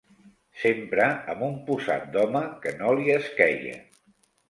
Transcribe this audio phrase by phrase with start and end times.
[0.61, 3.81] Sempre amb un posat d'home, que no li esqueia